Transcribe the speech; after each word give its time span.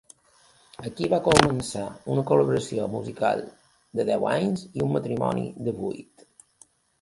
Aquí 0.89 1.09
va 1.13 1.19
començar 1.27 1.83
una 2.13 2.23
col·laboració 2.31 2.87
musical 2.93 3.43
de 4.01 4.07
deu 4.09 4.27
anys 4.31 4.65
i 4.81 4.85
un 4.87 4.91
matrimoni 4.97 5.47
de 5.69 5.77
vuit. 5.85 6.27